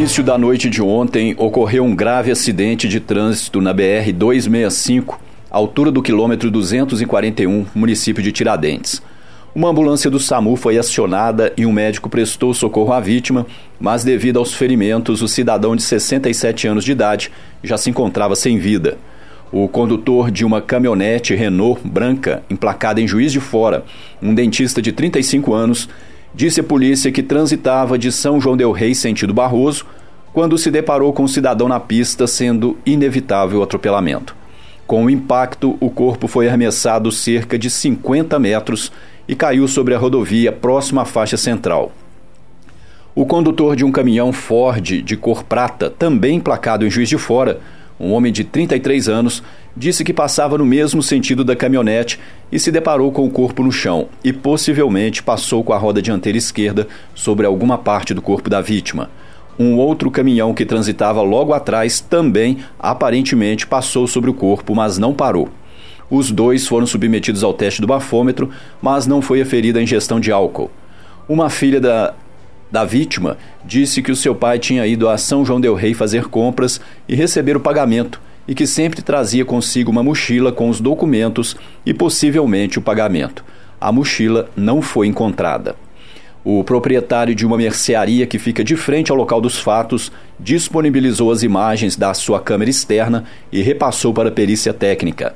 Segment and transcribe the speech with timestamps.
[0.00, 5.18] início da noite de ontem, ocorreu um grave acidente de trânsito na BR-265,
[5.50, 9.02] altura do quilômetro 241, município de Tiradentes.
[9.54, 13.46] Uma ambulância do SAMU foi acionada e um médico prestou socorro à vítima,
[13.78, 17.30] mas devido aos ferimentos, o cidadão de 67 anos de idade
[17.62, 18.96] já se encontrava sem vida.
[19.52, 23.84] O condutor de uma caminhonete Renault branca, emplacada em Juiz de Fora,
[24.22, 25.90] um dentista de 35 anos,
[26.34, 29.84] disse à polícia que transitava de São João del Rei sentido Barroso
[30.32, 34.36] quando se deparou com um cidadão na pista, sendo inevitável o atropelamento.
[34.86, 38.92] Com o impacto, o corpo foi arremessado cerca de 50 metros
[39.26, 41.92] e caiu sobre a rodovia próxima à faixa central.
[43.14, 47.60] O condutor de um caminhão Ford de cor prata, também emplacado em Juiz de Fora,
[47.98, 49.42] um homem de 33 anos,
[49.76, 52.18] disse que passava no mesmo sentido da caminhonete
[52.50, 56.38] e se deparou com o corpo no chão e possivelmente passou com a roda dianteira
[56.38, 59.10] esquerda sobre alguma parte do corpo da vítima.
[59.58, 65.12] Um outro caminhão que transitava logo atrás também aparentemente passou sobre o corpo, mas não
[65.12, 65.48] parou.
[66.10, 68.50] Os dois foram submetidos ao teste do bafômetro,
[68.82, 70.70] mas não foi aferida a ingestão de álcool.
[71.28, 72.14] Uma filha da
[72.70, 76.26] da vítima disse que o seu pai tinha ido a São João Del Rei fazer
[76.26, 81.56] compras e receber o pagamento e que sempre trazia consigo uma mochila com os documentos
[81.84, 83.44] e possivelmente o pagamento.
[83.80, 85.76] A mochila não foi encontrada.
[86.42, 91.42] O proprietário de uma mercearia que fica de frente ao local dos fatos disponibilizou as
[91.42, 95.34] imagens da sua câmera externa e repassou para a perícia técnica.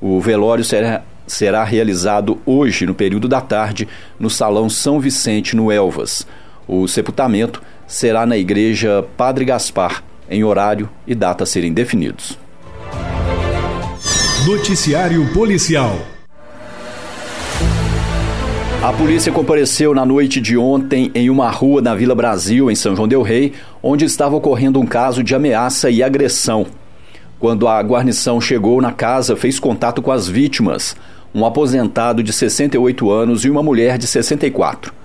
[0.00, 3.86] O velório será, será realizado hoje, no período da tarde,
[4.18, 6.26] no Salão São Vicente, no Elvas.
[6.66, 12.38] O sepultamento será na Igreja Padre Gaspar, em horário e data a serem definidos.
[14.46, 15.98] Noticiário Policial.
[18.82, 22.96] A polícia compareceu na noite de ontem em uma rua na Vila Brasil, em São
[22.96, 26.66] João Del Rei, onde estava ocorrendo um caso de ameaça e agressão.
[27.38, 30.96] Quando a guarnição chegou na casa, fez contato com as vítimas,
[31.34, 34.99] um aposentado de 68 anos e uma mulher de 64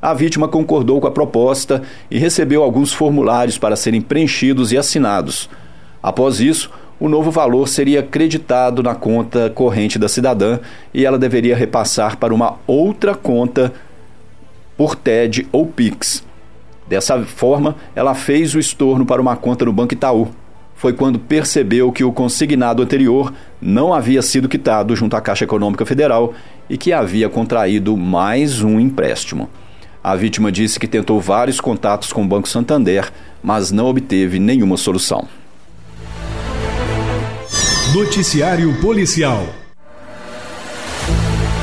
[0.00, 5.48] A vítima concordou com a proposta e recebeu alguns formulários para serem preenchidos e assinados.
[6.02, 10.58] Após isso, o novo valor seria creditado na conta corrente da cidadã
[10.92, 13.72] e ela deveria repassar para uma outra conta
[14.76, 16.24] por TED ou PIX.
[16.86, 20.28] Dessa forma, ela fez o estorno para uma conta no Banco Itaú
[20.80, 25.84] foi quando percebeu que o consignado anterior não havia sido quitado junto à Caixa Econômica
[25.84, 26.32] Federal
[26.70, 29.50] e que havia contraído mais um empréstimo.
[30.02, 33.12] A vítima disse que tentou vários contatos com o Banco Santander,
[33.42, 35.28] mas não obteve nenhuma solução.
[37.92, 39.59] Noticiário Policial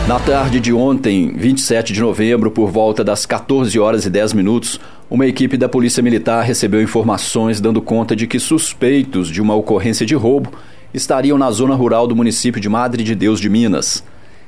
[0.08, 4.80] Na tarde de ontem, 27 de novembro, por volta das 14 horas e 10 minutos,
[5.10, 10.06] uma equipe da Polícia Militar recebeu informações dando conta de que suspeitos de uma ocorrência
[10.06, 10.54] de roubo
[10.94, 14.02] estariam na zona rural do município de Madre de Deus de Minas.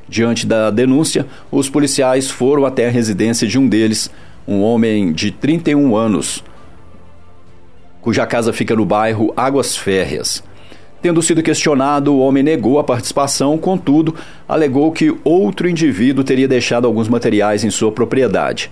[0.07, 4.09] Diante da denúncia, os policiais foram até a residência de um deles,
[4.47, 6.41] um homem de 31 anos,
[7.99, 10.41] cuja casa fica no bairro Águas Férreas.
[11.01, 14.15] Tendo sido questionado, o homem negou a participação, contudo,
[14.47, 18.69] alegou que outro indivíduo teria deixado alguns materiais em sua propriedade.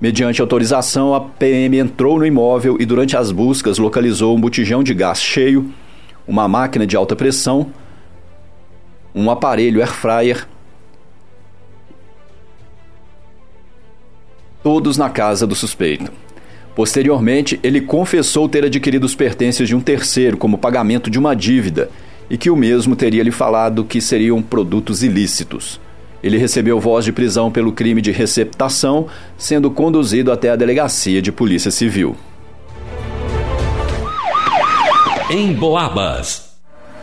[0.00, 4.94] Mediante autorização, a PM entrou no imóvel e, durante as buscas, localizou um botijão de
[4.94, 5.70] gás cheio,
[6.26, 7.66] uma máquina de alta pressão,
[9.14, 10.48] um aparelho air fryer,
[14.62, 16.10] todos na casa do suspeito.
[16.78, 21.90] Posteriormente, ele confessou ter adquirido os pertences de um terceiro como pagamento de uma dívida
[22.30, 25.80] e que o mesmo teria lhe falado que seriam produtos ilícitos.
[26.22, 31.32] Ele recebeu voz de prisão pelo crime de receptação, sendo conduzido até a delegacia de
[31.32, 32.14] Polícia Civil.
[35.32, 36.47] Em Boabas.